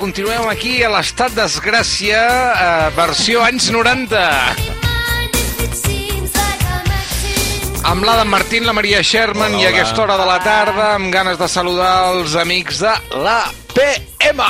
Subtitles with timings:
[0.00, 2.20] Continuem aquí a l'estat desgràcia,
[2.64, 4.22] eh, versió anys 90.
[7.90, 11.36] Amb l'Adam Martín, la Maria Sherman i a aquesta hora de la tarda amb ganes
[11.36, 13.36] de saludar els amics de la
[13.76, 14.40] PM.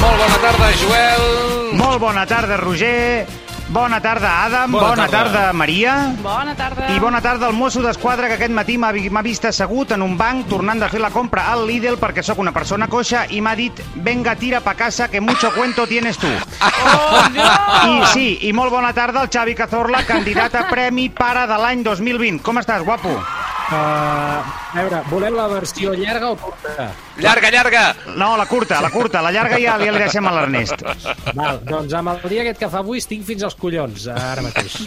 [0.00, 1.30] Molt bona tarda, Joel.
[1.84, 3.26] Molt bona tarda, Roger.
[3.72, 4.70] Bona tarda, Adam.
[4.72, 5.32] Bona Bona, tarda.
[5.32, 6.14] tarda, Maria.
[6.22, 6.90] Bona tarda.
[6.94, 10.02] I bona tarda al mosso d'esquadra que aquest matí m'ha vi- m'ha vist assegut en
[10.02, 13.40] un banc tornant de fer la compra al Lidl perquè sóc una persona coixa i
[13.40, 16.26] m'ha dit venga, tira pa casa que mucho cuento tienes tu.
[16.28, 18.02] Oh, no!
[18.02, 21.82] I sí, i molt bona tarda al Xavi Cazorla, candidat a Premi Pare de l'any
[21.82, 22.42] 2020.
[22.42, 23.08] Com estàs, guapo?
[23.70, 26.90] Uh, a veure, volem la versió llarga o curta?
[27.22, 27.82] Llarga, llarga.
[28.16, 29.20] No, la curta, la curta.
[29.22, 30.80] La llarga ja, ja li deixem a l'Ernest.
[31.36, 34.78] Val, doncs amb el dia aquest que fa avui estic fins als collons, ara mateix.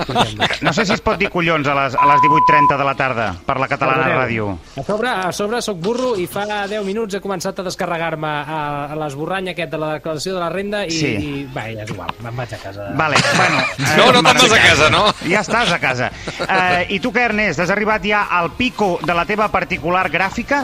[0.65, 3.27] No sé si es pot dir collons a les, a les 18.30 de la tarda
[3.45, 4.21] per la Catalana Veureu.
[4.25, 4.47] Ràdio.
[4.81, 8.59] A sobre, a sobre sóc burro i fa 10 minuts he començat a descarregar-me a,
[8.89, 11.13] a l'esborrany aquest de la declaració de la renda i, Sí.
[11.15, 12.89] i va, ja és igual, me'n vaig a casa.
[12.97, 13.61] Vale, bueno...
[13.77, 15.03] eh, No, no te'n vas a casa, no?
[15.29, 16.09] Ja estàs a casa.
[16.41, 17.61] Eh, I tu què, Ernest?
[17.61, 20.63] Has arribat ja al pico de la teva particular gràfica?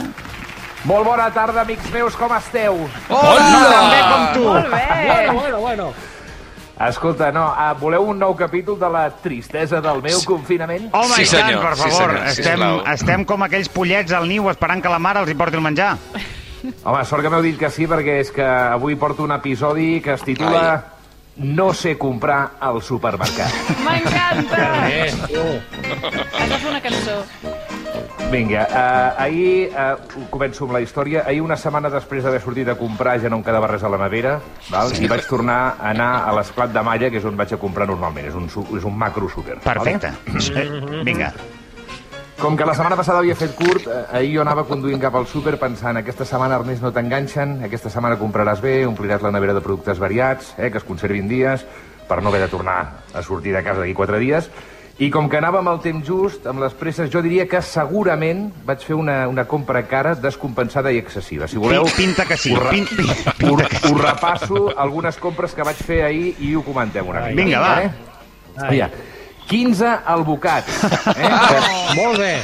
[0.89, 2.79] Molt bona tarda, amics meus, com esteu?
[3.13, 3.43] Hola!
[3.51, 4.45] No bé com tu.
[4.47, 4.87] Molt bé.
[5.05, 5.93] Bueno, bueno, bueno.
[6.81, 10.87] Escolta, no, uh, voleu un nou capítol de la tristesa del meu confinament?
[10.97, 12.09] Home, Sí, i tant, senyor, per sí, favor.
[12.15, 12.79] senyor, estem, sisplau.
[12.95, 15.91] estem com aquells pollets al niu esperant que la mare els hi porti el menjar.
[16.81, 20.15] Home, sort que m'heu dit que sí, perquè és que avui porto un episodi que
[20.17, 20.63] es titula
[21.37, 23.53] No sé comprar al supermercat.
[23.85, 24.89] M'encanta.
[24.89, 25.13] Eh.
[26.41, 27.21] Has de fer una cançó.
[28.31, 29.97] Vinga, uh, ahir, uh,
[30.31, 33.43] començo amb la història, ahir una setmana després d'haver sortit a comprar ja no em
[33.43, 34.37] quedava res a la nevera,
[34.71, 34.93] val?
[35.03, 37.89] i vaig tornar a anar a l'Esclat de Malla, que és on vaig a comprar
[37.89, 39.59] normalment, és un, su- és un macro súper.
[39.65, 40.13] Perfecte.
[40.55, 41.33] Eh, Vinga.
[42.41, 45.27] Com que la setmana passada havia fet curt, eh, ahir jo anava conduint cap al
[45.27, 49.61] súper pensant aquesta setmana, Ernest, no t'enganxen, aquesta setmana compraràs bé, ompliràs la nevera de
[49.61, 51.67] productes variats, eh, que es conservin dies,
[52.07, 52.79] per no haver de tornar
[53.13, 54.49] a sortir de casa d'aquí quatre dies.
[55.01, 58.51] I com que anava amb el temps just, amb les presses, jo diria que segurament
[58.67, 61.47] vaig fer una, una compra cara descompensada i excessiva.
[61.49, 62.51] Si voleu, Pin- Pinta que sí.
[62.53, 62.85] us, re- Pin,
[63.39, 63.89] pinta que sí.
[63.95, 67.35] us repasso algunes compres que vaig fer ahir i ho comentem una mica.
[67.41, 67.71] Vinga, va.
[67.81, 67.91] Eh?
[68.57, 68.69] Ai.
[68.75, 68.91] Mira,
[69.49, 70.83] 15 albocats.
[71.17, 71.31] Eh?
[71.49, 72.35] Que- Molt bé.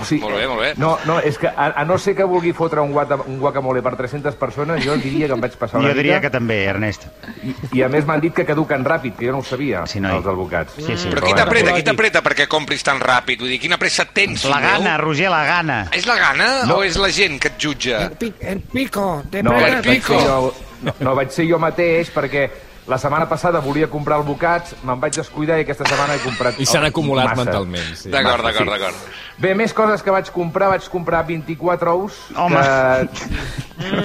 [0.00, 0.72] O sigui, Molt bé, molt bé.
[0.76, 3.82] No, no, és que a, a no ser que vulgui fotre un, guata, un guacamole
[3.82, 6.38] per 300 persones, jo diria que em vaig passar una Jo diria que mica.
[6.38, 7.06] també, Ernest.
[7.44, 10.00] I, I a més m'han dit que caduquen ràpid, que jo no ho sabia, Sí,
[10.00, 10.16] noi.
[10.16, 10.74] els albocats.
[10.78, 11.08] Sí, sí.
[11.12, 13.38] Però qui t'apreta, qui t'apreta perquè compris tan ràpid?
[13.40, 15.80] Vull dir, quina pressa tens, La gana, Roger, la gana.
[15.92, 16.76] És la gana No.
[16.78, 18.02] o és la gent que et jutja?
[18.06, 19.22] El, pi el pico.
[19.30, 20.14] Te No, el pico.
[20.18, 22.48] jo, no, no, vaig ser jo mateix perquè
[22.86, 26.58] la setmana passada volia comprar albocats, me'n vaig descuidar i aquesta setmana he comprat...
[26.60, 27.44] I s'han acumulat massa.
[27.44, 28.10] mentalment, sí.
[28.12, 28.72] D'acord, d'acord, sí.
[28.74, 29.20] d'acord.
[29.40, 30.68] Bé, més coses que vaig comprar.
[30.74, 32.18] Vaig comprar 24 ous.
[32.36, 32.60] Home.
[32.60, 33.32] Que,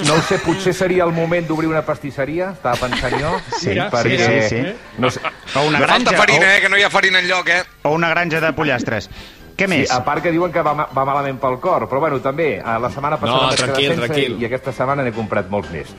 [0.07, 3.33] no ho sé, potser seria el moment d'obrir una pastisseria, estava pensant jo.
[3.59, 4.95] Sí, perquè, sí, sí, sí.
[4.97, 5.21] No sé,
[5.55, 7.61] O una Me falta granja, farina, eh, que no hi ha farina enlloc, eh?
[7.83, 9.09] o, o una granja de pollastres.
[9.59, 9.91] Què Sí, més?
[9.91, 12.89] a part que diuen que va, va malament pel cor, però bueno, també, a la
[12.89, 14.37] setmana passada No, tranquil, sense tranquil.
[14.39, 15.91] i aquesta setmana n'he comprat molts més.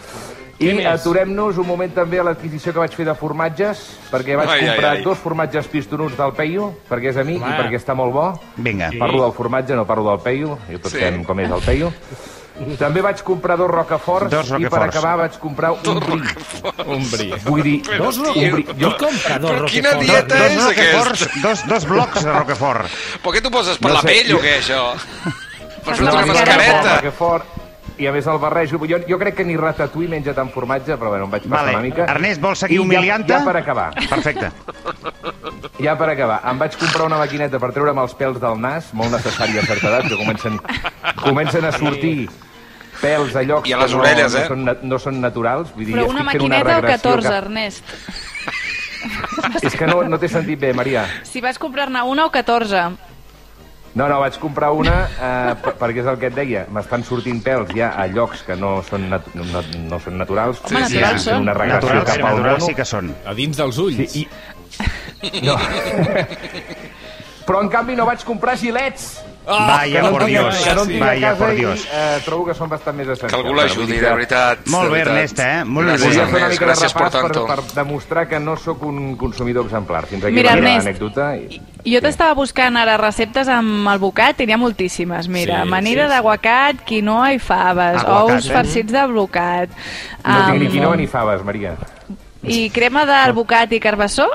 [0.60, 3.78] I aturem-nos un moment també a l'adquisició que vaig fer de formatges,
[4.10, 5.02] perquè vaig Ai, ai, comprar ai.
[5.06, 7.54] dos formatges pistonuts del Peyu, perquè és amic Home.
[7.54, 8.26] i perquè està molt bo.
[8.56, 8.90] Vinga.
[8.98, 11.00] Parlo del formatge, no parlo del Peyu, i tots Sí.
[11.00, 11.90] sabem com és el Peyu.
[12.78, 16.20] També vaig comprar dos roqueforts Dos i per acabar vaig comprar un bri.
[16.84, 17.32] Un bri.
[17.46, 18.64] Vull dir, Dos Però, ro- tio, un bri.
[18.64, 20.10] Qui compra dos Però quina Roquefort?
[20.10, 21.48] dieta Dos és roqueforts, aquesta?
[21.48, 22.86] dos, dos blocs de roquefort.
[23.22, 24.82] Per què t'ho poses per No la sé, pell o jo- què, això?
[25.86, 26.96] Per fer No, una no, mascareta.
[26.96, 27.44] roquefort,
[28.00, 28.78] i a més el barrejo.
[28.88, 31.76] Jo, jo crec que ni ratatouille menja tant formatge, però bueno, em vaig passar Vale.
[31.76, 32.04] una mica.
[32.08, 33.32] Ernest, vols seguir I ja- humiliant-te?
[33.34, 34.50] Ja, per acabar, Perfecte.
[35.80, 36.40] ja per acabar.
[36.50, 39.88] Em vaig comprar una maquineta per treure'm els pèls del nas, molt necessària a certa
[39.92, 40.58] edat, que comencen,
[41.22, 42.28] comencen a sortir
[43.00, 44.46] pèls a llocs I a les que no, orelles, no, eh?
[44.48, 45.70] són, na- no són naturals.
[45.74, 47.84] Vull dir, Però una fent una maquineta o regressió 14, cap- Ernest?
[49.62, 51.06] És que no, no t'he sentit bé, Maria.
[51.24, 52.82] Si vas comprar-ne una o 14?
[53.94, 56.60] No, no, vaig comprar una eh, per- perquè és el que et deia.
[56.70, 59.42] M'estan sortint pèls ja a llocs que no són, nat no,
[59.88, 60.60] no, són naturals.
[60.68, 61.42] Home, Sí, naturals fent són.
[61.48, 63.10] Una regressió Naturals, cap al naturals sí que són.
[63.26, 63.98] A dins dels ulls.
[64.14, 65.40] Sí, i...
[65.44, 65.56] No.
[67.46, 69.08] Però, en canvi, no vaig comprar gilets.
[69.50, 70.56] Vaya, no por Dios.
[70.64, 71.86] que no Vaya, por i Dios.
[71.92, 73.32] eh, trobo que són bastant més essencials.
[73.34, 74.58] Que algú l'ajudi, de que veritat.
[74.66, 75.00] Molt de bé.
[75.00, 75.64] Ernest, eh?
[75.64, 75.92] Molt bé.
[75.94, 79.16] Gràcies, fer una Ernest, de gràcies per repàs per, per demostrar que no sóc un
[79.16, 80.06] consumidor exemplar.
[80.06, 81.36] Fins aquí Mira, Ernest, anècdota.
[81.36, 81.60] I...
[81.86, 85.28] Jo t'estava buscant ara receptes amb albocat, i n'hi ha moltíssimes.
[85.28, 86.14] Mira, Sí, amanida sí, sí.
[86.14, 88.52] d'aguacat, quinoa i faves, Aguacat, ous eh?
[88.52, 89.70] farcits d'albocat.
[90.24, 91.76] No tinc ni quinoa ni faves, Maria.
[92.42, 94.26] I crema d'albocat i carbassó?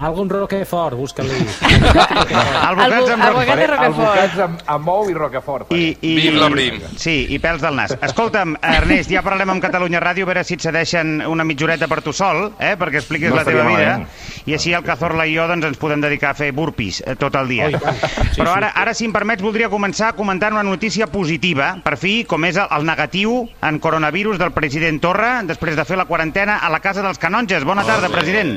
[0.00, 1.28] Algun Roquefort, busca-li.
[1.60, 3.64] Albocats amb Roquefort.
[3.68, 3.82] Roquefort.
[3.84, 5.72] Albocats amb, amb ou i rocafort.
[5.76, 6.78] I, i, Vive la Brim.
[6.96, 7.92] Sí, i pèls del nas.
[8.08, 12.00] Escolta'm, Ernest, ja parlarem amb Catalunya Ràdio, a veure si et cedeixen una mitjoreta per
[12.06, 13.76] tu sol, eh, perquè expliquis No la teva vida.
[13.76, 14.08] malament.
[14.48, 17.36] I així el Cazorla i jo doncs, ens podem dedicar a fer burpees eh, tot
[17.36, 17.68] el dia.
[17.68, 18.00] Oh, i tant.
[18.32, 22.22] Sí, Però ara, ara, si em permets, voldria començar comentant una notícia positiva, per fi,
[22.24, 26.62] com és el, el negatiu en coronavirus del president Torra, després de fer la quarantena
[26.64, 27.68] a la Casa dels Canonges.
[27.68, 28.56] Bona tarda, president.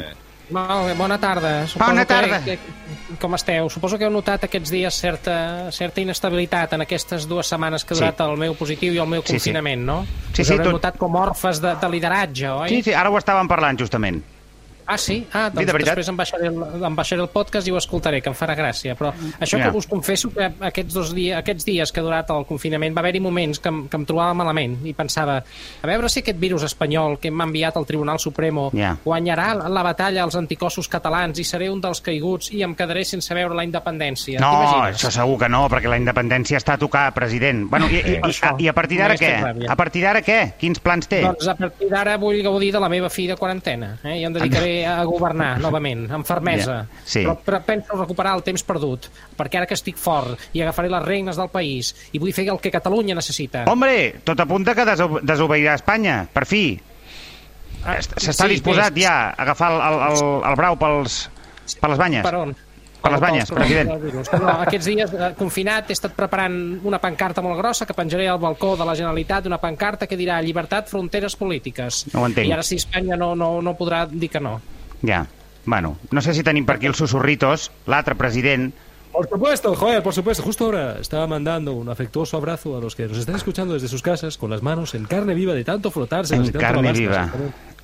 [0.53, 1.51] Molt bé, bona tarda.
[1.81, 2.39] Bona tarda.
[2.45, 3.69] Que, que, com esteu?
[3.73, 7.97] Suposo que heu notat aquests dies certa, certa inestabilitat en aquestes dues setmanes que ha
[7.97, 8.27] durat Sí.
[8.29, 9.33] el meu positiu i el meu Sí, sí.
[9.39, 10.05] confinament, no?
[10.33, 12.69] Sí, Us sí, haureu tot- notat com orfes de, de lideratge, oi?
[12.69, 14.21] Sí, sí, ara ho estàvem parlant, justament.
[14.85, 15.25] Ah, sí?
[15.33, 18.29] Ah, doncs de després em baixaré, el, em baixaré el podcast i ho escoltaré, que
[18.29, 18.95] em farà gràcia.
[18.99, 19.71] Però això Ja.
[19.71, 22.99] que us confesso que aquests, dos dies, aquests dies que ha durat el confinament va
[23.01, 25.37] haver-hi moments que, em- que em trobava malament i pensava,
[25.81, 28.97] a veure si aquest virus espanyol que m'ha enviat al Tribunal Supremo Ja.
[29.05, 33.05] guanyarà la, la batalla als anticossos catalans i seré un dels caiguts i em quedaré
[33.05, 34.39] sense veure la independència.
[34.39, 37.69] No, això segur que no, perquè la independència està a tocar, president.
[37.69, 38.55] Bueno, i, i, i, això.
[38.59, 39.67] i a partir d'ara què?
[39.69, 40.53] A partir d'ara què?
[40.59, 41.21] Quins plans té?
[41.21, 44.17] Doncs a partir d'ara vull gaudir de la meva fi de quarantena eh?
[44.19, 46.79] i em dedicaré a governar novament, amb fermesa.
[46.83, 47.21] Ja, sí.
[47.23, 51.05] Però, però penso recuperar el temps perdut, perquè ara que estic fort i agafaré les
[51.05, 53.65] regnes del país i vull fer el que Catalunya necessita.
[53.71, 56.65] Hombre, tot apunta que deso desobeirà Espanya, per fi.
[57.83, 60.21] Ah, S'està sí, disposat bé, ja a agafar el, el, el,
[60.51, 61.17] el brau pels,
[61.81, 62.23] per les banyes.
[62.25, 62.55] Per on?
[63.03, 63.89] Per les banyes, president.
[64.39, 66.55] No, aquests dies, eh, confinat, he estat preparant
[66.87, 70.39] una pancarta molt grossa que penjaré al balcó de la Generalitat, una pancarta que dirà
[70.41, 72.05] llibertat, fronteres polítiques.
[72.13, 72.47] No ho entenc.
[72.47, 74.55] I ara sí, Espanya no, no, no podrà dir que no.
[75.03, 75.25] Ja.
[75.65, 78.71] Bueno, no sé si tenim per aquí els susurritos, l'altre president.
[79.13, 80.41] Por supuesto, joder, por supuesto.
[80.41, 84.01] Justo ahora estaba mandando un afectuoso abrazo a los que nos están escuchando desde sus
[84.01, 86.35] casas con las manos en carne viva de tanto frotarse.
[86.35, 87.31] En carne viva.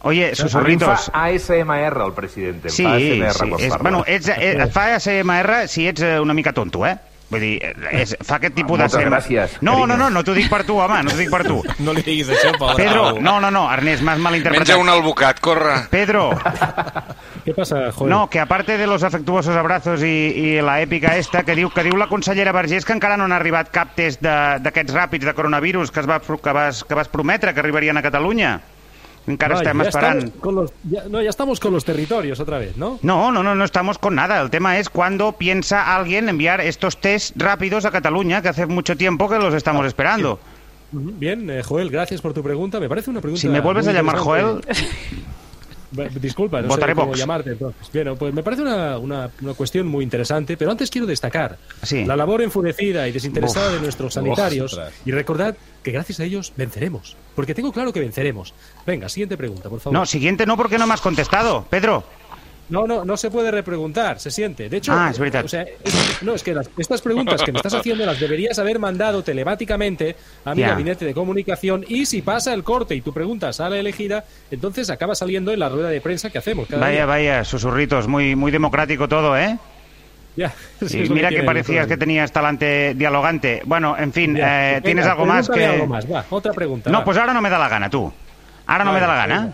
[0.02, 1.10] Oye, A mi susurritos.
[1.12, 2.70] fa ASMR, el president.
[2.70, 3.50] Sí, fa ASMR sí.
[3.50, 3.84] quan És, parla.
[3.84, 6.96] bueno, ets, eh, et fa ASMR si ets eh, una mica tonto, eh?
[7.30, 7.60] Vull dir,
[7.94, 9.04] és, fa aquest tipus Moltes de...
[9.06, 9.88] gràcies, No, carinyo.
[9.92, 11.60] no, no, no t'ho dic per tu, home, no t'ho dic per tu.
[11.86, 12.80] No le diguis això, pobre.
[12.84, 14.78] Pedro, no, no, no, Ernest, m'has Menja malinterpretat.
[14.82, 15.76] un albocat, corre.
[15.92, 16.32] Pedro,
[17.46, 18.10] ¿Qué pasa, joder?
[18.10, 20.08] no, que aparte de los afectuosos abrazos i,
[20.56, 23.34] i la èpica esta, que diu que diu la consellera Vergés que encara no han
[23.38, 27.08] arribat cap test de- d'aquests ràpids de coronavirus que, es va, que, vas, que vas
[27.14, 28.60] prometre que arribarien a Catalunya.
[29.30, 30.18] Encara Vaya, estem ya esperant.
[30.24, 33.00] estamos con los- ya- no, ya estamos con los territorios otra vez, ¿no?
[33.04, 34.42] No, no, no, no estamos con nada.
[34.42, 38.98] El tema es cuándo piensa alguien enviar estos test rápidos a Cataluña, que hace mucho
[38.98, 40.40] tiempo que los estamos esperando.
[40.92, 42.80] Ujú, Bien, eh, Joel, gracias por tu pregunta.
[42.80, 43.40] Me parece una pregunta.
[43.40, 44.62] Si me vuelves a llamar Joel,
[45.92, 47.20] Disculpa, no Votaré sé cómo Vox.
[47.20, 47.92] llamarte entonces.
[47.92, 52.06] Bien, pues me parece una, una- una cuestión muy interesante, pero antes quiero destacar Sí.
[52.06, 53.74] la labor enfurecida y desinteresada Uf.
[53.76, 54.94] de nuestros sanitarios Ostras.
[55.06, 58.54] y recordad que gracias a ellos venceremos, porque tengo claro que venceremos.
[58.86, 59.98] Venga, siguiente pregunta, por favor.
[59.98, 61.66] no, siguiente no, porque no me has contestado.
[61.70, 62.04] Pedro,
[62.70, 64.70] No, no, no se puede repreguntar, se siente.
[64.70, 65.44] De hecho, Ah, es verdad.
[65.44, 68.60] o sea, es- no, es que las- estas preguntas que me estás haciendo las deberías
[68.60, 73.12] haber mandado telemáticamente a mi gabinete de comunicación y si pasa el corte y tu
[73.12, 76.96] pregunta sale elegida, entonces acaba saliendo en la rueda de prensa que hacemos cada vaya,
[76.98, 77.06] día.
[77.06, 79.58] vaya, susurritos, muy, muy democrático todo, ¿eh?
[80.36, 80.54] Ya,
[80.86, 83.62] sí, Y mira que, parecías que tenías talante dialogante.
[83.66, 84.70] Bueno, en fin, Ya.
[84.70, 85.66] eh, Venga, ¿tienes algo más que...?
[85.66, 86.92] algo más, va, otra pregunta.
[86.92, 87.04] No, va.
[87.04, 88.14] pues ahora no me da la gana, tú.
[88.68, 89.40] Ahora no me da la gana.
[89.42, 89.54] venga.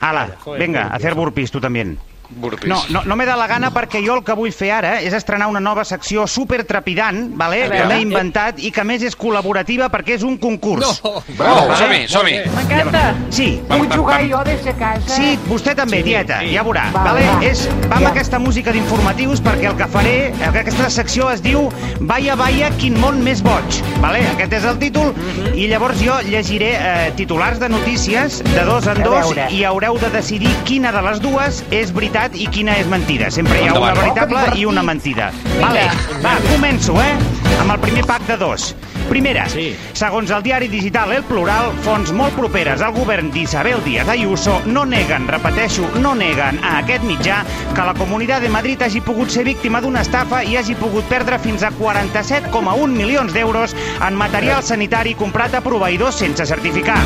[0.00, 1.96] Ala, Vaya, joder, venga, joder, hacer burpees tu també.
[2.36, 2.68] Burpees.
[2.68, 5.12] No, no, no me da la gana perquè jo el que vull fer ara és
[5.14, 7.68] estrenar una nova secció super trepidant, vale?
[7.70, 11.00] Que m'he inventat i que a més és col·laborativa perquè és un concurs.
[11.04, 11.74] Oh, Bravo.
[11.76, 12.38] som-hi, som-hi.
[12.56, 13.14] M'encanta.
[13.30, 15.08] Sí, Vull jugar jo des de casa.
[15.16, 16.86] Sí, vostè també, tieta, ja veurà.
[16.94, 17.26] Va, vale?
[17.26, 17.38] va.
[17.44, 18.10] És, va amb Ja.
[18.12, 21.68] aquesta música d'informatius perquè el que faré, aquesta secció es diu
[22.00, 23.80] Vaya, vaya, quin món més boig.
[24.00, 24.20] Vale?
[24.34, 25.12] Aquest és el títol
[25.54, 29.98] i llavors jo llegiré eh, titulars de notícies de dos en A dos i haureu
[29.98, 33.30] de decidir quina de les dues és veritat i quina és mentida.
[33.34, 35.32] Sempre hi ha una veritable i una mentida.
[35.58, 35.88] Vale,
[36.22, 37.12] va, començo, eh?
[37.58, 38.72] Amb el primer pack de dos.
[39.12, 39.76] Primera, Sí.
[39.92, 44.86] segons el diari digital El Plural, fonts molt properes al govern d'Isabel Díaz Ayuso no
[44.86, 47.42] neguen, repeteixo, no neguen a aquest mitjà
[47.74, 51.38] que la Comunitat de Madrid hagi pogut ser víctima d'una estafa i hagi pogut perdre
[51.38, 56.96] fins a 47,1 milions d'euros en material sanitari comprat a proveïdors sense certificar.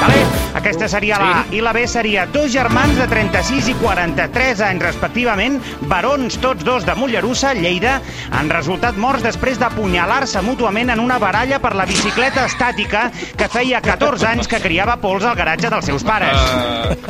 [0.00, 0.22] Vale?
[0.54, 1.44] Aquesta seria la A.
[1.50, 6.86] I la B seria dos germans de 36 i 43 anys respectivament, barons tots dos
[6.86, 12.44] de Mollerussa, Lleida, han resultat morts després d'apunyalar-se mútuament en una baralla per la bicicleta
[12.44, 13.06] estàtica
[13.36, 16.36] que feia 14 anys que criava pols al garatge dels seus pares.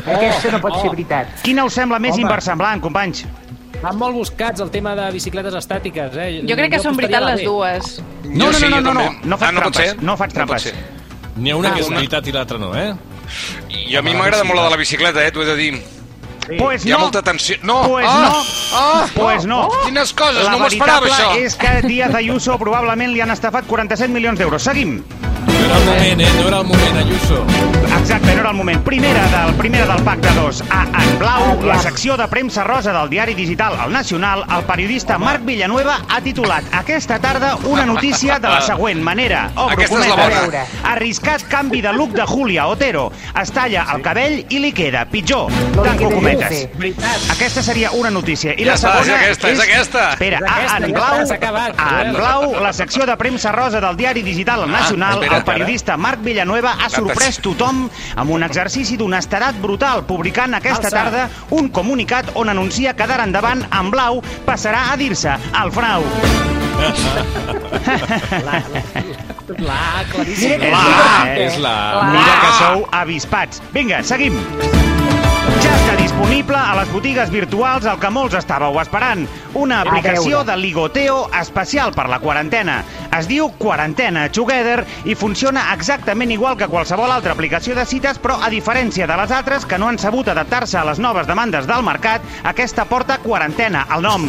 [0.06, 1.26] Aquesta no pot ser veritat.
[1.42, 2.22] Quina us sembla més Home.
[2.22, 3.24] inversemblant, companys?
[3.82, 6.42] Van molt buscats el tema de bicicletes estàtiques, eh?
[6.46, 8.02] Jo crec que són apostaria veritat les dues.
[8.24, 9.26] No, Jo no, no, jo no, no, també.
[9.26, 10.62] no faig Ah, no trampes, no faig No trampes.
[10.62, 10.74] ser.
[11.36, 11.96] N'hi ha una Ah, que és una.
[11.96, 12.94] veritat i l'altra no, eh?
[13.90, 15.82] I a mi m'agrada molt la de la bicicleta, eh, t'ho he de dir.
[16.58, 17.00] Pues Hi ha no.
[17.06, 17.56] molta tensió.
[17.62, 17.82] No!
[17.88, 18.42] Pues ah, no.
[18.74, 19.68] Ah, Pues no.
[19.84, 21.46] Quines coses, La no m'ho esperava, veritable això.
[21.46, 24.62] és que Díaz Ayuso probablement li han estafat 47 milions d'euros.
[24.62, 25.02] Seguim.
[25.70, 26.28] No era el moment, eh?
[26.40, 27.46] No era el moment, Ayuso.
[28.00, 28.82] Exacte, no era el moment.
[28.82, 30.64] Primera del, primera del pacte 2.
[30.70, 35.18] A En Blau, la secció de premsa rosa del diari digital El Nacional, el periodista
[35.18, 39.50] Marc Villanueva ha titulat aquesta tarda una notícia de la següent manera.
[39.54, 40.64] Obro Aquesta és la bona.
[40.90, 43.12] Arriscat canvi de look de Julia Otero.
[43.40, 45.52] Es talla el cabell i li queda pitjor.
[45.76, 46.66] Tanco que cometes.
[47.30, 48.54] Aquesta seria una notícia.
[48.56, 50.06] I Ja la està, és segona aquesta, és aquesta.
[50.14, 53.96] Espera, És aquesta, a En Blau, a En Blau, la secció de premsa rosa del
[53.96, 57.82] diari digital El Nacional, espera't, el periodista Marc Villanueva ha sorprès tothom
[58.16, 61.26] amb un exercici d'honestedat brutal, publicant aquesta tarda
[61.56, 66.06] un comunicat on anuncia que d'ara endavant en blau passarà a dir-se el frau.
[69.60, 70.62] La, claríssim.
[70.62, 71.44] És La, la, eh?
[71.44, 71.74] És la...
[72.14, 73.60] Mira que sou avispats.
[73.74, 74.38] Vinga, seguim.
[75.60, 79.26] Ja està disponible a les botigues virtuals el que molts estàveu esperant.
[79.58, 82.78] Una aplicació de ligoteo especial per la quarantena.
[83.18, 88.38] Es diu Quarantena Together i funciona exactament igual que qualsevol altra aplicació de cites, però
[88.40, 91.84] a diferència de les altres que no han sabut adaptar-se a les noves demandes del
[91.84, 94.28] mercat, aquesta porta quarantena al nom.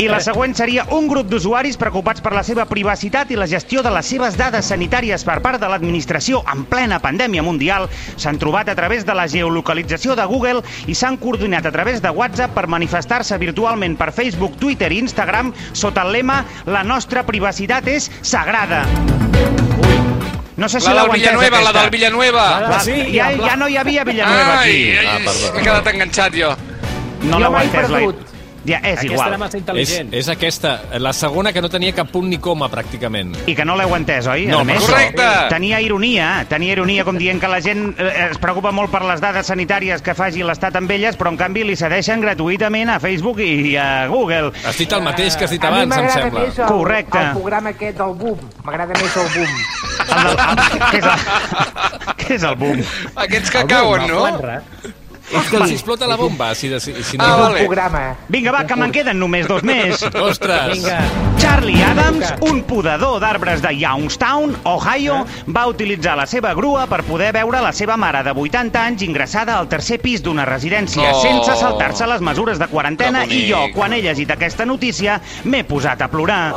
[0.00, 3.82] I la següent seria un grup d'usuaris preocupats per la seva privacitat i la gestió
[3.82, 8.70] de les seves dades sanitàries per part de l'administració en plena pandèmia mundial s'han trobat
[8.70, 12.66] a través de la geolocalització de Google i s'han coordinat a través de WhatsApp per
[12.66, 18.84] manifestar-se virtualment per Facebook, Twitter i Instagram sota el lema La nostra privacitat és sagrada.
[20.56, 21.80] No sé si La del Villanueva, la aquesta.
[21.82, 22.60] del Villanueva.
[22.60, 23.46] La, Sí, ja, blau.
[23.48, 24.98] ja no hi havia Villanueva Ai, aquí.
[24.98, 25.52] ai, Ah, perdó.
[25.54, 26.50] m'he quedat enganxat jo.
[27.22, 27.90] No l'heu entès.
[27.90, 28.00] La...
[28.70, 29.28] Ja, és Aquesta igual.
[29.34, 30.12] era massa És, intel·ligent.
[30.14, 30.72] és aquesta,
[31.02, 33.34] la segona que no tenia cap punt ni coma, pràcticament.
[33.50, 34.46] I que no l'heu entès, oi?
[34.46, 35.26] No, A més, correcte.
[35.50, 39.20] Tenia ironia, tenia ironia com dient que la gent eh, es preocupa molt per les
[39.20, 43.40] dades sanitàries que faci l'Estat amb elles, però en canvi li cedeixen gratuïtament a Facebook
[43.42, 44.52] i a Google.
[44.64, 46.40] Has dit el mateix que has dit A mi abans, em m'agrada sembla.
[46.46, 47.18] més el, Correcte.
[47.18, 48.38] el programa aquest del Boom.
[48.64, 49.52] M'agrada més el Boom.
[50.00, 52.80] El del, el, què, és el, què és el boom?
[53.16, 54.24] Aquests que cauen, no?
[55.30, 57.24] És que els explota la bomba, si, de, si, si no...
[57.24, 57.60] Ah, Un vale.
[57.64, 58.00] programa.
[58.28, 60.02] Vinga, va, que me'n queden només dos més.
[60.28, 60.72] Ostres!
[60.74, 60.98] Vinga.
[61.40, 67.30] Charlie Adams, un podador d'arbres de Youngstown, Ohio, va utilitzar la seva grua per poder
[67.32, 71.22] veure la seva mare de 80 anys ingressada al tercer pis d'una residència Oh.
[71.22, 76.02] sense saltar-se les mesures de quarantena i jo, quan he llegit aquesta notícia, m'he posat
[76.04, 76.52] a plorar.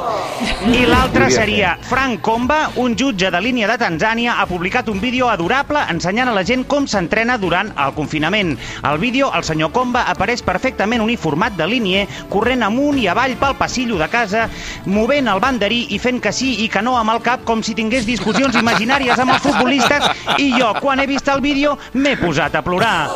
[0.67, 5.29] I l'altre seria Frank Comba, un jutge de línia de Tanzània, ha publicat un vídeo
[5.31, 8.57] adorable ensenyant a la gent com s'entrena durant el confinament.
[8.81, 13.57] Al vídeo, el senyor Comba apareix perfectament uniformat de línia, corrent amunt i avall pel
[13.59, 14.47] passillo de casa,
[14.85, 17.75] movent el banderí i fent que sí i que no amb el cap com si
[17.77, 22.55] tingués discussions imaginàries amb els futbolistes i jo, quan he vist el vídeo, m'he posat
[22.55, 23.09] a plorar.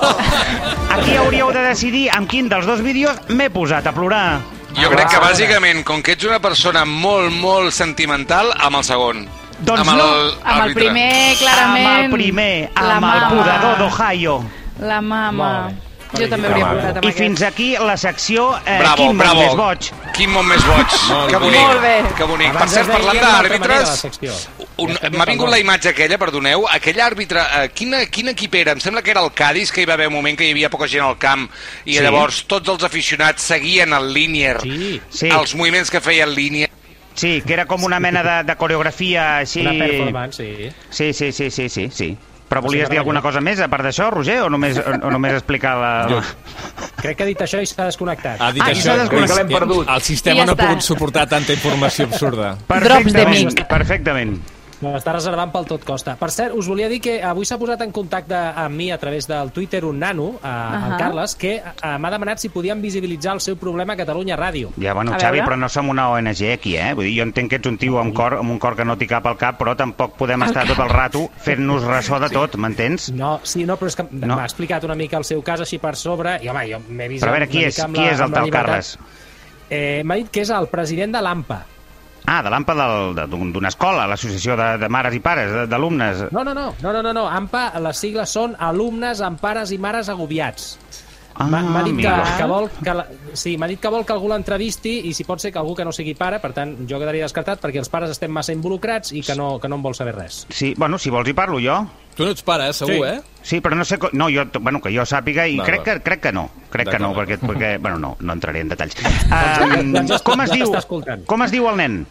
[0.98, 4.28] Aquí hauríeu de decidir amb quin dels dos vídeos m'he posat a plorar.
[4.78, 9.26] Jo crec que bàsicament, com que ets una persona molt, molt sentimental, amb el segon.
[9.58, 10.08] Doncs amb no.
[10.44, 11.88] Amb el primer, clarament.
[11.88, 14.38] Amb el primer, La amb el podador d'Ohio.
[14.80, 15.72] La mama.
[16.08, 17.18] Jo també hauria plorat amb I aquest.
[17.20, 19.42] fins aquí la secció eh, Bravo, Quin món bravo.
[19.42, 19.88] més boig.
[20.16, 20.94] Quin món més boig.
[21.34, 21.60] Que bonic.
[21.60, 21.96] Molt bé.
[22.16, 22.48] Que bonic.
[22.54, 24.38] Per Abans cert, es deia parlant d'una altra manera, la d'àrbitres, secció.
[24.78, 28.72] un- m'ha vingut la imatge aquella, perdoneu, aquell àrbitre, eh, quin, quin equip era?
[28.72, 30.70] Em sembla que era el Cádiz, que hi va haver un moment que hi havia
[30.70, 31.50] poca gent al camp
[31.84, 32.00] i Sí.
[32.00, 35.02] llavors tots els aficionats seguien el línier, Sí.
[35.10, 35.28] Sí.
[35.28, 36.70] els moviments que feia el línier.
[37.16, 39.60] Sí, que era com una mena de, de coreografia així...
[39.60, 40.70] Una performance, sí.
[40.90, 42.18] Sí, sí, sí, sí, sí, sí.
[42.48, 45.34] Però volies Sí, dir alguna cosa més, a part d'això, Roger, o només, o només
[45.36, 45.92] explicar la...
[46.08, 46.22] Jo.
[47.02, 48.40] Crec que ha dit això i s'ha desconnectat.
[48.40, 48.96] Ha dit Ah, i això.
[49.10, 49.88] Que l'hem perdut.
[49.90, 52.56] El sistema ja no ha pogut suportar tanta informació absurda.
[52.68, 53.66] Drops de mic.
[53.68, 54.38] Perfectament.
[54.80, 56.14] No, està reservant pel tot costa.
[56.20, 59.26] Per cert, us volia dir que avui s'ha posat en contacte amb mi a través
[59.28, 60.98] del Twitter un nano, eh, en Ahà.
[61.00, 64.70] Carles, que eh, m'ha demanat si podíem visibilitzar el seu problema a Catalunya Ràdio.
[64.80, 65.48] Ja, bueno, A Xavi, veure.
[65.50, 66.94] però no som una ONG aquí, eh?
[66.94, 68.96] Vull dir, jo entenc que ets un tio amb, cor, amb un cor que no
[68.98, 72.56] t'hi cap al cap, però tampoc podem estar tot el rato fent-nos ressò de tot,
[72.56, 73.10] m'entens?
[73.14, 74.36] No, sí, no, però és que No.
[74.36, 77.24] m'ha explicat una mica el seu cas així per sobre, i home, jo m'he vist...
[77.24, 78.50] Però a veure, qui és, qui la- és el tal.
[78.52, 78.98] Carles?
[79.70, 81.66] Eh, m'ha dit que és el president de l'AMPA.
[82.28, 82.74] Ah, de l'AMPA
[83.32, 86.26] d'una escola, l'associació de, de mares i pares, de- d'alumnes.
[86.36, 87.28] No, no, no, no, no, no, no.
[87.32, 90.74] AMPA, les sigles són alumnes amb pares i mares agobiats.
[91.38, 93.04] M'ha m'ha dit que, que vol que la,
[93.38, 95.86] sí, m'ha dit que vol que algú l'entrevisti i si pot ser que algú que
[95.86, 99.22] no sigui pare, per tant, jo quedaria descartat perquè els pares estem massa involucrats i
[99.22, 100.48] que no, que no en vol saber res.
[100.50, 101.78] Sí, bueno, si vols hi parlo jo.
[102.18, 103.04] Tu no ets pare, eh, segur, Sí.
[103.06, 103.22] eh?
[103.44, 104.00] Sí, però no sé...
[104.18, 106.50] No, jo, bueno, que jo sàpiga, i crec, que, crec que no.
[106.74, 107.76] Crec que no, perquè, perquè...
[107.80, 108.98] Bueno, no, no entraré en detalls.
[109.78, 109.94] Um,
[110.26, 110.74] com es diu?
[111.30, 112.02] Com es diu el nen?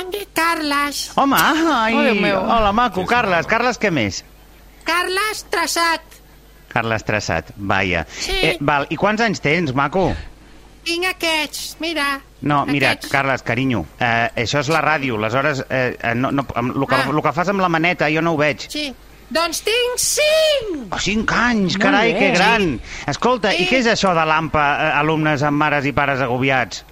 [0.00, 1.12] Em dic Carles.
[1.16, 2.40] Home, ai, Oh, meu.
[2.40, 3.46] hola, maco, Carles.
[3.46, 4.24] Carles, què més?
[4.84, 6.02] Carles Traçat.
[6.68, 8.04] Carles Traçat, vaja.
[8.10, 8.32] Sí.
[8.42, 10.08] Eh, val, i quants anys tens, maco?
[10.84, 12.20] Tinc aquests, mira.
[12.42, 13.08] No, mira, Aquests.
[13.12, 17.06] Carles, carinyo, eh, això és la ràdio, aleshores, eh, eh, no, no, el, que, Ah.
[17.08, 18.66] el que fas amb la maneta jo no ho veig.
[18.68, 18.92] Sí.
[19.30, 20.92] Doncs tinc cinc!
[20.92, 22.80] Oh, cinc anys, carai, que gran!
[23.06, 23.66] Escolta, i Sí.
[23.70, 26.84] què és això de l'AMPA, eh, alumnes amb mares i pares agobiats?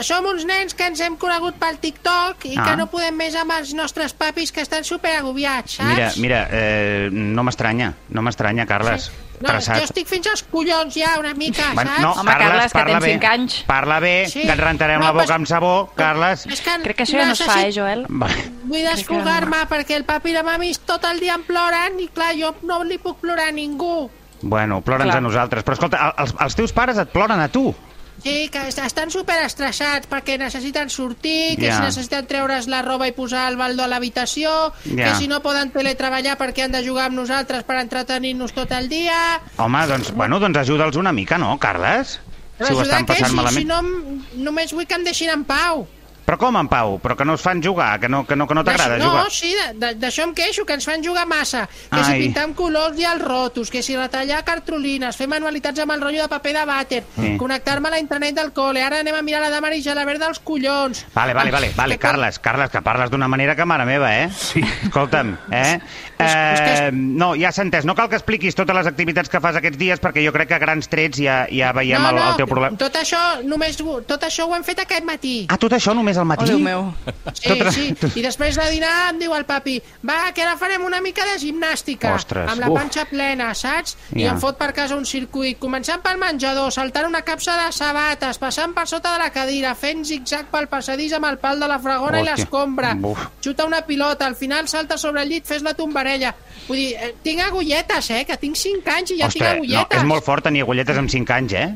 [0.00, 2.64] Som uns nens que ens hem conegut pel TikTok i Ah.
[2.64, 5.88] que no podem més amb els nostres papis que estan superagobiats, saps?
[5.88, 9.10] Mira, mira, eh, no m'estranya, no m'estranya, Carles.
[9.40, 9.78] No, Traçat.
[9.78, 12.02] jo estic fins als collons ja una mica, Bueno, saps?
[12.02, 13.10] no, Home, Carles, Carles, que parla tens bé.
[13.12, 13.62] cinc anys.
[13.66, 14.42] Parla bé, Sí.
[14.42, 16.46] que et rentarem No, la boca amb sabó, Carles.
[16.46, 18.06] És que Crec que això ja no es fa, eh, Joel?
[18.10, 18.28] Va.
[18.64, 22.34] Vull desfogar-me perquè el papi i la mami tot el dia em ploren i clar,
[22.38, 24.10] jo no li puc plorar a ningú.
[24.42, 25.64] Bueno, plora'ns a nosaltres.
[25.64, 27.74] Però escolta, els, els teus pares et ploren a tu.
[28.22, 31.76] Sí, que est- estan superestressats perquè necessiten sortir, que Ja.
[31.76, 35.04] si necessiten treure's la roba i posar el baldó a l'habitació, Ja.
[35.12, 38.88] que si no poden teletreballar perquè han de jugar amb nosaltres per entretenir-nos tot el
[38.88, 39.40] dia...
[39.56, 42.20] Home, doncs, bueno, doncs ajuda'ls una mica, no, Carles?
[42.60, 43.14] Si ho estan què?
[43.14, 43.58] passant si, malament.
[43.58, 45.86] Si no, em- només vull que em deixin en pau.
[46.30, 47.00] Però com, en Pau?
[47.02, 49.24] Però que no us fan jugar, que no, que no, que no t'agrada D'això- jugar?
[49.24, 51.64] No, sí, de- de- d'això em queixo, que ens fan jugar massa.
[51.90, 52.04] Que Ai.
[52.04, 56.00] si pintar amb colors i els rotos, que si retallar cartolines, fer manualitats amb el
[56.00, 57.36] rotllo de paper de vàter, Sí.
[57.36, 60.38] connectar-me a la internet del col·le, ara anem a mirar la dama i Gelabert dels
[60.38, 61.04] collons.
[61.14, 64.30] Vale, vale, vale, vale, Que- Carles, Carles, que parles d'una manera que mare meva, eh?
[64.30, 64.62] Sí.
[64.84, 65.80] Escolta'm, eh?
[66.20, 67.84] Eh no, ja s'ha entès.
[67.86, 70.54] No cal que expliquis totes les activitats que fas aquests dies, perquè jo crec que
[70.54, 72.76] a grans trets ja, ja veiem el, el teu problema.
[72.80, 75.46] tot això, només, tot això ho hem fet aquest matí.
[75.48, 76.44] Ah, tot això només al matí?
[76.44, 76.92] Oh, Déu meu.
[77.34, 77.86] Sí, tot- sí,
[78.16, 81.38] i després de dinar em diu el papi va, que ara farem una mica de
[81.40, 82.78] gimnàstica Ostres, amb la uf.
[82.78, 83.96] panxa plena, saps?
[84.14, 84.32] I Ja.
[84.32, 88.74] em fot per casa un circuit, començant pel menjador saltant una capsa de sabates, passant
[88.74, 92.18] per sota de la cadira, fent zig-zag pel passadís amb el pal de la fragona
[92.20, 92.34] Hòstia.
[92.34, 92.96] i l'escombra
[93.42, 95.74] xuta una pilota, al final salta sobre el llit fes la
[96.10, 96.34] tombarella,
[96.66, 99.64] vull dir eh, tinc agulletes, eh, que tinc 5 anys i ja tinc Ostres, no,
[99.64, 101.68] agulletes és molt fort tenir agulletes amb 5 anys, eh?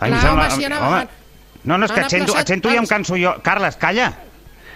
[0.00, 1.08] Clar, home, si anava- home.
[1.64, 3.34] No, no, és que et sento, et sento i em canso jo.
[3.44, 4.12] Carles, calla.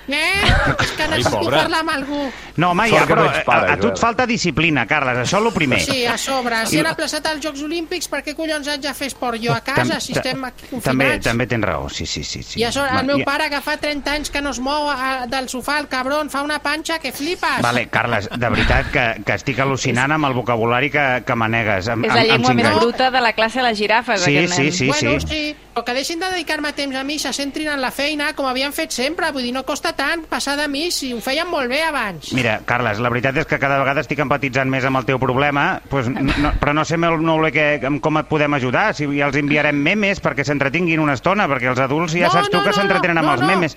[0.09, 0.75] Eh?
[0.85, 1.57] és que necessito pobre.
[1.57, 2.21] parlar amb algú
[2.57, 3.93] No, home, Sort ja, que però no ets pare, a, a tu Joel.
[3.95, 5.81] et falta disciplina, Carles, això és el primer.
[5.81, 6.61] Sí, a sobre.
[6.71, 9.61] Si han aplaçat els Jocs Olímpics, per què collons haig de fer esport jo a
[9.65, 10.85] casa, si estem aquí confinats?
[10.87, 12.43] També, també tens raó, sí, sí, sí.
[12.45, 12.61] sí.
[12.61, 14.61] I a sobre, Va, el meu i- pare, que fa 30 anys que no es
[14.61, 17.61] mou a, del sofà, el cabron, fa una panxa que flipes.
[17.63, 21.89] Vale, Carles, de veritat que, que estic al·lucinant amb el vocabulari que, que manegues.
[21.89, 24.55] Amb, És la amb- llengua més bruta de la classe de les girafes, Sí, aquest
[24.55, 24.73] sí, nen.
[24.73, 25.57] sí, bueno, sí.
[25.83, 28.73] Que deixin de dedicar-me temps a mi i se centrin en la feina, com havien
[28.77, 29.33] fet sempre.
[29.35, 32.31] Vull dir, no costa tant passar de mi si ho feien molt bé abans.
[32.37, 35.81] Mira, Carles, la veritat és que cada vegada estic empatitzant més amb el teu problema,
[35.91, 39.09] pues, no, no, però no sé molt, molt bé que, com et podem ajudar, si
[39.17, 42.59] ja els enviarem memes perquè s'entretinguin una estona, perquè els adults ja No, saps tu
[42.59, 43.51] no, que no, s'entretenen amb no, els no.
[43.51, 43.77] memes.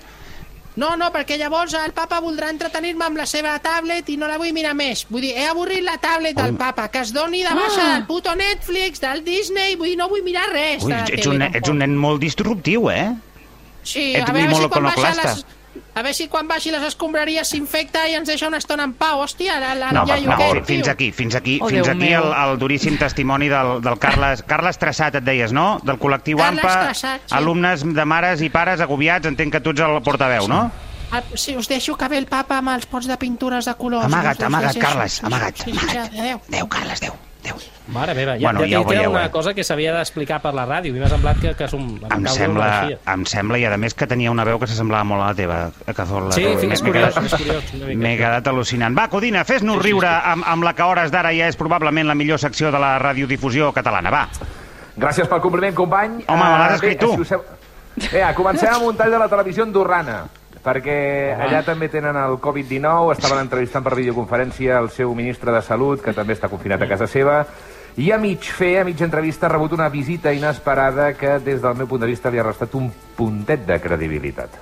[0.78, 4.36] No, no, perquè llavors el papa voldrà entretenir-me amb la seva tablet i no la
[4.38, 5.02] vull mirar més.
[5.10, 7.94] Vull dir, he avorrit la tablet del papa, que es doni de baixa Ah.
[7.96, 11.68] del puto Netflix, del Disney, vull dir, no vull mirar res Ui, ets, un, ets
[11.72, 13.08] un nen molt disruptiu, eh?
[13.82, 15.44] Sí, ets a veure, si quan baixa les,
[15.98, 19.20] a veure si quan baixi les escombraries s'infecta i ens deixa una estona en pau.
[19.24, 20.64] Hòstia, el, el No, iaio per aquest, favor, tio.
[20.70, 24.42] fins aquí, fins aquí, Oh, fins Déu aquí el, el duríssim testimoni del, del Carles,
[24.46, 25.80] Carles Traçat, et deies, no?
[25.82, 27.34] Del col·lectiu Carles AMPA, Traçat, sí.
[27.34, 30.70] alumnes de mares i pares agobiats, entenc que tu ets el portaveu, no?
[31.10, 34.04] Ah, Sí, us deixo que ve el papa amb els pots de pintures de colors.
[34.04, 34.76] Amaga't, amaga't.
[34.78, 36.12] Carles, Sí, amaga't, sí, sí, amaga't.
[36.20, 36.40] adéu.
[36.48, 37.56] Adéu, Carles, adéu, adéu.
[37.88, 39.30] Mare meva, ja, Bueno, ja, ja era una eh?
[39.30, 42.66] cosa que s'havia d'explicar per la ràdio i m'ha semblat que, que som, Em sembla,
[43.14, 45.58] em sembla, i a més que tenia una veu que s'assemblava molt a la teva,
[45.86, 46.32] a Cazorla.
[46.36, 47.72] Sí, M'he- és curiós, és curiós.
[47.96, 48.92] M'he quedat al·lucinant.
[48.98, 52.14] Va, Codina, fes-nos riure amb, amb la que a hores d'ara ja és probablement la
[52.14, 54.10] millor secció de la radiodifusió catalana.
[54.12, 54.26] Va.
[54.98, 56.24] Gràcies pel compliment, company.
[56.26, 57.16] Home, me l'has Eh, escrit tu.
[58.12, 60.26] Bé, comencem amb un tall de la televisió andorrana,
[60.62, 66.02] perquè allà també tenen el Covid-19, estaven entrevistant per videoconferència el seu ministre de Salut,
[66.02, 67.44] que també està confinat a casa seva,
[67.98, 71.74] i a mig fer, a mitja entrevista, ha rebut una visita inesperada que, des del
[71.74, 74.54] meu punt de vista, li ha restat un puntet de credibilitat.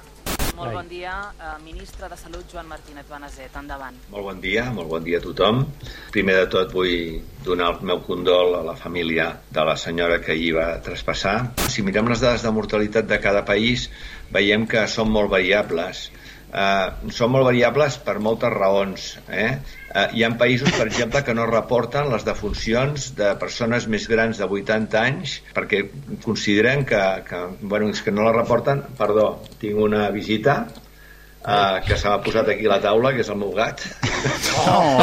[0.56, 3.52] Molt bon dia, eh, ministre de Salut Joan Martínez Benazet.
[3.60, 3.98] Endavant.
[4.08, 5.66] Molt bon dia, molt bon dia a tothom.
[6.14, 10.34] Primer de tot vull donar el meu condol a la família de la senyora que
[10.34, 11.52] hi va traspassar.
[11.68, 13.90] Si mirem les dades de mortalitat de cada país,
[14.32, 16.10] veiem que són molt variables.
[16.56, 19.02] Uh, són molt variables per moltes raons.
[19.28, 19.48] Eh?
[19.90, 24.40] Uh, hi ha països, per exemple, que no reporten les defuncions de persones més grans
[24.40, 25.82] de 80 anys perquè
[26.24, 28.80] consideren que, que, bueno, és que no la reporten.
[28.96, 29.28] Perdó,
[29.60, 33.40] tinc una visita uh, que se m'ha posat aquí a la taula, que és el
[33.44, 33.84] meu gat.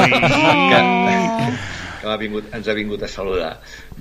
[0.01, 0.09] Oi.
[0.09, 0.81] que,
[2.03, 3.53] que m'ha vingut, ens ha vingut a saludar.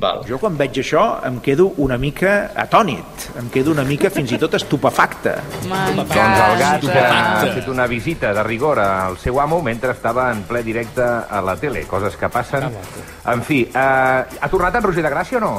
[0.03, 0.25] Val.
[0.27, 4.39] Jo quan veig això em quedo una mica atònit, em quedo una mica fins i
[4.43, 5.37] tot estupefacte.
[5.69, 10.31] Doncs el gat eh, ha fet una visita de rigor al seu amo mentre estava
[10.33, 12.71] en ple directe a la tele, coses que passen.
[13.31, 15.55] En fi, eh, ha tornat en Roger de Gràcia o no?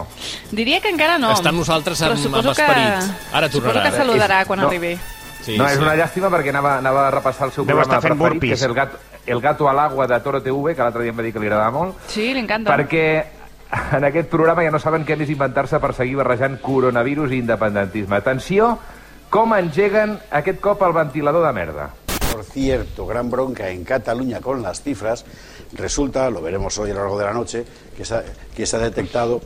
[0.51, 1.31] Diria que encara no.
[1.37, 3.07] Està amb nosaltres amb, amb esperit.
[3.07, 3.37] Que...
[3.39, 3.79] Ara tornarà.
[3.79, 4.67] Suposo que saludarà És- quan no.
[4.67, 4.97] arribi.
[5.43, 5.83] Sí, no, és sí.
[5.83, 8.59] una llàstima perquè anava, anava a repassar el seu Deu programa estar fent preferit, burpees.
[8.59, 8.93] que és el, gat,
[9.25, 11.47] el Gato al agua de Toro TV, que l'altre dia em va dir que li
[11.47, 12.75] agradava molt, Sí, li encanta.
[12.75, 13.23] perquè
[13.97, 18.15] en aquest programa ja no saben què més inventar-se per seguir barrejant coronavirus i independentisme.
[18.17, 18.77] Atenció,
[19.29, 21.89] com engeguen aquest cop el ventilador de merda.
[22.33, 25.23] Por cierto, gran bronca en Cataluña con las cifras.
[25.73, 28.23] Resulta, lo veremos hoy a lo largo de la noche, que se ha,
[28.55, 29.39] que se ha detectado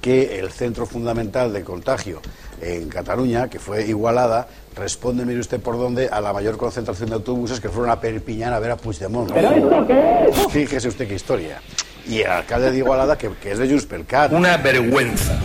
[0.00, 2.20] que el centro fundamental de contagio
[2.60, 4.46] en Cataluña, que fue Igualada,
[4.78, 8.52] responde, mire usted por dónde, a la mayor concentración de autobuses que fueron a Perpiñán
[8.52, 9.30] a ver a Puigdemont.
[9.32, 10.52] ¿Pero esto qué es?
[10.52, 11.60] Fíjese usted qué historia.
[12.06, 14.32] Y el alcalde de Igualada, que, que es de Junts pel Cat.
[14.32, 15.38] Una vergüenza.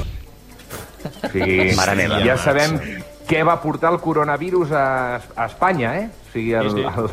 [1.75, 2.19] Mare meva.
[2.23, 2.77] ja sabem
[3.27, 4.85] què va portar el coronavirus a,
[5.35, 6.05] a Espanya, eh?
[6.07, 6.83] O sigui, el, Sí, sí.
[6.83, 7.09] el,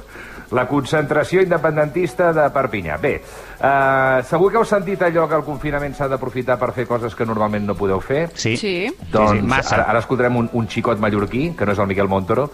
[0.53, 2.97] la concentració independentista de Perpinyà.
[3.01, 7.15] Bé, eh, segur que heu sentit allò que el confinament s'ha d'aprofitar per fer coses
[7.15, 8.29] que normalment no podeu fer?
[8.35, 8.57] Sí.
[8.57, 8.75] Sí.
[9.13, 9.75] Doncs Sí, sí, massa.
[9.77, 12.51] Ara, ara escoltarem un, un xicot mallorquí, que no és el Miquel Montoro,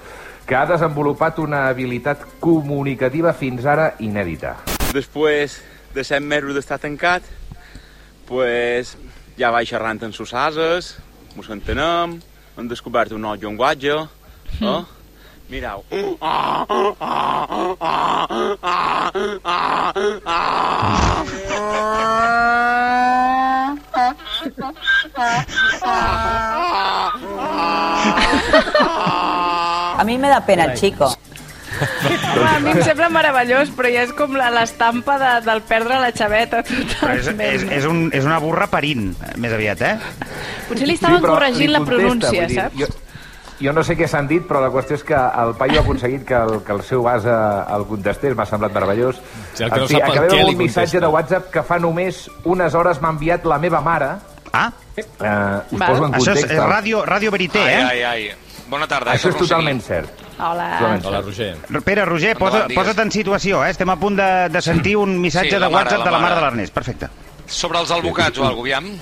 [0.46, 4.54] que ha desenvolupat una habilitat comunicativa fins ara inèdita.
[4.94, 5.60] Després
[5.94, 7.24] de set mesos d'estar tancat,
[8.28, 8.96] pues,
[9.38, 10.96] ja vaig xerrant amb sus ases,
[11.36, 12.20] mos entenem,
[12.56, 13.96] hem descobert un nou llenguatge,
[14.60, 14.82] eh?
[15.48, 15.84] Mirau.
[29.98, 31.06] A mí me da pena el chico.
[32.36, 35.98] Home, a mi em sembla meravellós, però ja és com la- l'estampa de, del perdre
[36.00, 36.62] la xaveta.
[36.64, 37.42] Però és, totalment.
[37.42, 39.10] és, és, un, és una burra parint,
[39.42, 39.98] més aviat, eh?
[40.70, 42.80] Potser li estaven però corregint li la contesta, pronúncia, vull dir, saps?
[42.80, 42.88] Jo,
[43.60, 46.24] jo no sé què s'han dit, però la qüestió és que el paio ha aconseguit
[46.28, 47.32] que el, que el seu ase
[47.76, 49.16] el contestés, m'ha semblat meravellós.
[49.54, 51.62] Sí, el que no en fi, sap el acabem amb un missatge de WhatsApp que
[51.62, 54.10] fa només unes hores m'ha enviat la meva mare.
[54.52, 54.70] Ah?
[54.96, 55.02] Eh,
[55.72, 56.50] us poso en Això és context.
[56.52, 57.84] el- ràdio, ràdio verité, Ai, eh?
[57.84, 58.30] ai, ai.
[58.68, 59.12] Bona tarda.
[59.14, 60.06] Això és totalment seguir.
[60.06, 60.22] cert.
[60.40, 60.98] Hola.
[61.04, 61.56] Hola, Roger.
[61.84, 63.70] Pere, Roger, posa, posa't en situació, eh?
[63.70, 66.10] Estem a punt de, de sentir un missatge Sí, de la mare, WhatsApp la de
[66.10, 66.34] la mare mare.
[66.34, 66.74] de l'Ernest.
[66.74, 67.08] Perfecte.
[67.46, 68.98] Sobre els alvocats o alguna cosa, aviam.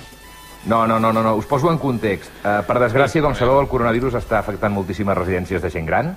[0.65, 2.31] No, no, no, no, no, us poso en context.
[2.43, 6.15] Uh, per desgràcia, com sabeu, el coronavirus està afectant moltíssimes residències de gent gran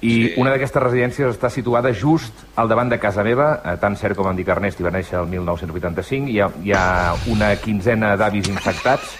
[0.00, 0.34] i Sí.
[0.38, 4.28] una d'aquestes residències està situada just al davant de casa meva, eh, tan cert com
[4.30, 8.46] em dic Ernest, i va néixer el 1985, hi ha, hi ha una quinzena d'avis
[8.48, 9.16] infectats,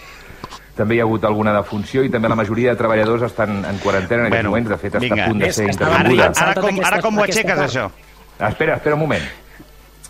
[0.78, 4.22] també hi ha hagut alguna defunció i també la majoria de treballadors estan en quarantena
[4.22, 5.24] en aquests Bueno, moments, de fet està vinga.
[5.24, 6.06] a punt de ser intervinguda.
[6.06, 6.38] arribant.
[6.38, 7.90] Ara, Tota com, ara com ho aixeques, això?
[8.38, 9.22] Espera, espera un moment.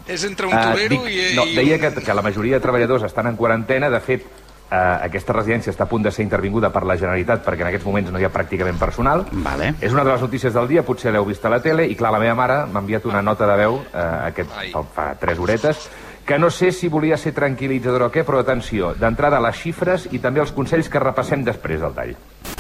[0.09, 2.61] És entre un Ah, tubero dic- i, no, i deia que, que la majoria de
[2.65, 3.91] treballadors estan en quarantena.
[3.91, 4.25] De fet,
[4.71, 7.87] eh, aquesta residència està a punt de ser intervinguda per la Generalitat perquè en aquests
[7.87, 9.27] moments no hi ha pràcticament personal.
[9.33, 9.75] Vale.
[9.81, 12.13] És una de les notícies del dia, potser l'heu vist a la tele, i clar,
[12.13, 15.89] la meva mare m'ha enviat una nota de veu eh, aquest, fa, fa tres horetes,
[16.29, 20.19] que no sé si volia ser tranquil·litzadora o què, però atenció, d'entrada les xifres i
[20.21, 22.17] també els consells que repassem després del tall.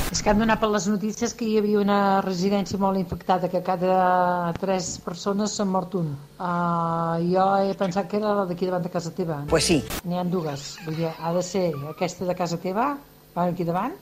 [0.09, 3.61] És que han donat per les notícies que hi havia una residència molt infectada, que
[3.65, 6.15] cada tres persones s'ha mort un.
[6.39, 9.43] Uh, jo he pensat que era la d'aquí davant de casa teva.
[9.53, 9.83] Pues sí.
[10.09, 10.71] N'hi ha dues.
[10.87, 12.95] Vull dir, ha de ser aquesta de casa teva,
[13.37, 13.93] va aquí davant,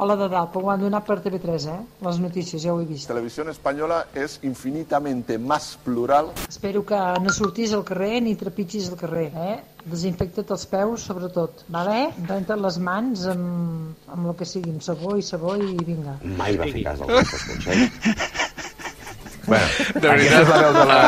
[0.00, 1.80] o la de dalt, però ho han donat per TV3, eh?
[2.06, 3.06] Les notícies, ja ho he vist.
[3.10, 6.30] televisión española es infinitamente más plural.
[6.48, 9.58] Espero que no sortis al carrer ni trepitgis al carrer, eh?
[9.84, 12.10] Desinfecta't els peus, sobretot, vale?
[12.28, 16.16] Renta't les mans amb, amb el que sigui, amb sabó i sabó i vinga.
[16.40, 17.90] Mai va fer cas dels nostres consells.
[19.46, 19.66] Bueno,
[20.00, 20.40] de aquesta veritat.
[20.40, 21.00] és la veu de la,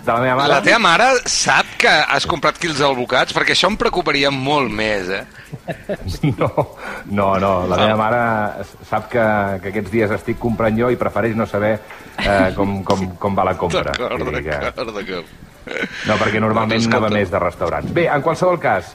[0.00, 0.50] de la meva mare.
[0.54, 3.34] La teva mare sap que has comprat quils d'alvocats?
[3.36, 5.24] Perquè això em preocuparia molt més, eh?
[6.40, 6.48] No,
[7.06, 7.52] no, no.
[7.70, 9.24] La meva mare sap que,
[9.62, 13.44] que aquests dies estic comprant jo i prefereix no saber eh, com, com, com va
[13.50, 13.84] la compra.
[13.92, 15.34] D'acord, d'acord, d'acord.
[15.64, 17.16] No, perquè normalment Doncs anava escolta.
[17.22, 17.92] més de restaurants.
[17.96, 18.90] Bé, en qualsevol cas,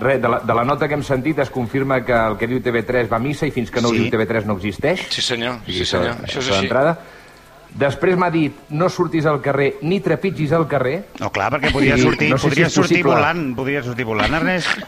[0.00, 2.62] res, de, la, de la nota que hem sentit es confirma que el que diu
[2.64, 3.98] TV3 va a missa i fins que no Sí.
[3.98, 5.02] ho diu TV3 no existeix.
[5.12, 6.16] Sí, senyor, I sí, senyor.
[6.24, 6.70] Això és així.
[7.76, 10.96] Després m'ha dit, no surtis al carrer ni trepitgis al carrer.
[11.20, 13.14] No, clar, perquè podria sortir, no sé si podria és sortir possible.
[13.14, 14.86] volant, podria sortir volant, Ernest.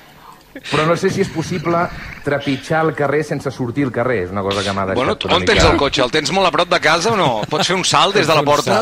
[0.70, 1.84] Però no sé si és possible
[2.24, 4.22] trepitjar el carrer sense sortir al carrer.
[4.26, 6.02] És una cosa que m'ha deixat Bueno, on tens el cotxe?
[6.02, 7.28] El tens molt a prop de casa o no?
[7.50, 8.78] Pots fer un salt des de la porta?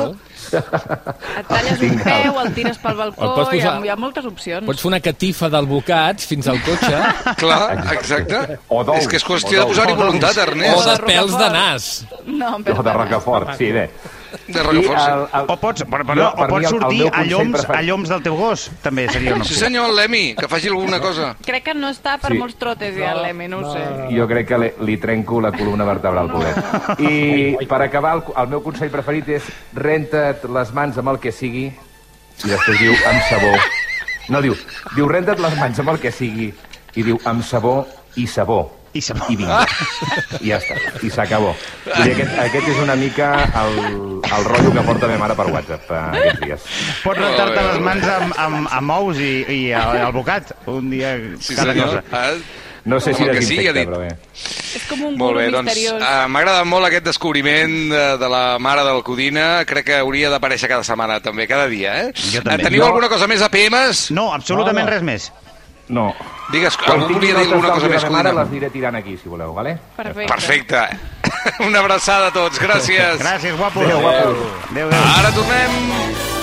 [0.55, 3.97] Et talles un peu, el tires pel balcó, El pots hi ha, posar- hi ha
[4.01, 4.67] moltes opcions.
[4.69, 7.01] Pots fer una catifa d'alvocats fins al cotxe.
[7.43, 7.63] Clar,
[7.97, 8.59] exacte.
[8.69, 8.83] O.
[8.97, 10.77] És que és qüestió O de posar-hi voluntat, Ernest.
[10.77, 11.89] O de pèls de nas.
[12.27, 13.89] No, O de Rocafort, sí, bé.
[14.47, 15.11] De Rocafort, sí.
[15.11, 17.65] El- el- O pots, però, però, per o pots el- el sortir meu a lloms,
[17.71, 18.71] a lloms del teu gos.
[18.83, 19.67] També seria una Sí, opció.
[19.67, 21.37] senyor, el Lemi, que faci alguna cosa.
[21.45, 22.39] Crec que no està per Sí.
[22.39, 24.15] molts trotes, ja, el Lemi, no ho sé.
[24.17, 26.57] Jo crec que li, li trenco la columna vertebral, pobret.
[27.01, 29.43] I per acabar, el, el meu consell preferit és
[29.75, 33.53] renta't les mans amb el que sigui i després diu amb sabó.
[34.29, 34.55] No, diu,
[34.97, 36.53] diu renta't les mans amb el que sigui
[36.97, 38.76] i diu amb sabó i sabó.
[38.97, 39.27] I sabó.
[39.29, 39.61] I vinga.
[40.41, 40.77] I ja està.
[41.05, 41.55] I s'acabó.
[41.93, 43.31] Aquest, aquest és una mica
[43.63, 43.81] el,
[44.25, 46.69] el rotllo que porta ma mare per WhatsApp eh, aquests dies.
[47.05, 50.55] Pots rentar-te les mans amb, amb, amb ous i, i el, el bocat.
[50.71, 52.01] Un dia Sí, cada senyor.
[52.01, 52.05] cosa.
[52.13, 52.33] Ah,
[52.87, 53.89] No sé si el que desinfecta, ha dit.
[53.89, 54.11] però bé.
[54.79, 55.97] És com un Molt bé, doncs misteriós.
[55.99, 59.65] uh, m'ha agradat molt aquest descobriment de, de la mare del Codina.
[59.67, 62.13] Crec que hauria d'aparèixer cada setmana, també, cada dia, eh?
[62.15, 62.61] Jo també.
[62.63, 64.13] Eh, Teniu Jo- alguna cosa més a PMs?
[64.15, 64.95] No, absolutament No, no.
[64.95, 65.27] res més.
[65.89, 66.15] No.
[66.53, 68.43] Digues, Quan algú volia dir alguna cosa més, mare Codina?
[68.43, 69.77] les aniré tirant aquí, si voleu, vale?
[69.97, 70.27] Perfecte.
[70.33, 70.83] Perfecte.
[71.69, 73.19] Una abraçada a tots, gràcies.
[73.23, 73.81] Gràcies, guapo.
[73.87, 74.47] Adéu, guapos.
[74.71, 75.13] Adéu, adéu.
[75.19, 76.36] Ara tornem.